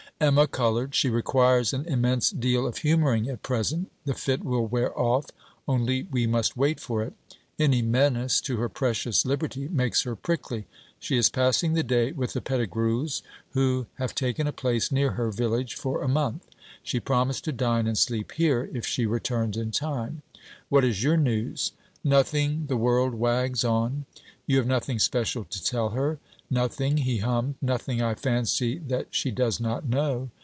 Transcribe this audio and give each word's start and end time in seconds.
Emma 0.21 0.45
coloured. 0.45 0.93
'She 0.93 1.09
requires 1.09 1.73
an 1.73 1.83
immense 1.85 2.29
deal 2.29 2.67
of 2.67 2.77
humouring 2.77 3.27
at 3.27 3.41
present. 3.41 3.91
The 4.05 4.13
fit 4.13 4.43
will 4.43 4.67
wear 4.67 4.95
off; 4.95 5.31
only 5.67 6.03
we 6.11 6.27
must 6.27 6.55
wait 6.55 6.79
for 6.79 7.01
it. 7.01 7.13
Any 7.57 7.81
menace 7.81 8.39
to 8.41 8.57
her 8.57 8.69
precious 8.69 9.25
liberty 9.25 9.67
makes 9.67 10.03
her 10.03 10.15
prickly. 10.15 10.67
She 10.99 11.17
is 11.17 11.31
passing 11.31 11.73
the 11.73 11.81
day 11.81 12.11
with 12.11 12.33
the 12.33 12.39
Pettigrews, 12.41 13.23
who 13.53 13.87
have 13.95 14.13
taken 14.13 14.45
a 14.45 14.53
place 14.53 14.91
near 14.91 15.13
her 15.13 15.31
village 15.31 15.73
for 15.73 16.03
a 16.03 16.07
month. 16.07 16.45
She 16.83 16.99
promised 16.99 17.43
to 17.45 17.51
dine 17.51 17.87
and 17.87 17.97
sleep 17.97 18.33
here, 18.33 18.69
if 18.71 18.85
she 18.85 19.07
returned 19.07 19.57
in 19.57 19.71
time. 19.71 20.21
What 20.69 20.85
is 20.85 21.01
your 21.01 21.17
news?' 21.17 21.71
'Nothing; 22.03 22.67
the 22.67 22.77
world 22.77 23.15
wags 23.15 23.63
on.' 23.63 24.05
'You 24.47 24.57
have 24.57 24.67
nothing 24.67 24.99
special 24.99 25.45
to 25.45 25.63
tell 25.63 25.89
her?' 25.89 26.19
'Nothing'; 26.53 26.97
he 26.97 27.19
hummed; 27.19 27.55
'nothing, 27.61 28.01
I 28.01 28.15
fancy, 28.15 28.79
that 28.79 29.07
she 29.11 29.31
does 29.31 29.61
not 29.61 29.87
know.' 29.87 30.29